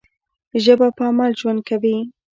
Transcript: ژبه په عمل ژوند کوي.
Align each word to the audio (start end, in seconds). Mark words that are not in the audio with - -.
ژبه 0.63 0.87
په 0.97 1.03
عمل 1.09 1.31
ژوند 1.39 1.61
کوي. 1.69 1.97